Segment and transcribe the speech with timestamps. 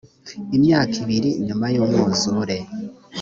[0.57, 2.57] imyaka ibiri nyuma y’umwuzure